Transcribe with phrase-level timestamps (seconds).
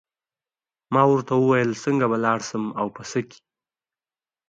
[0.93, 3.41] ما ورته وویل څنګه به لاړ شم او په څه کې.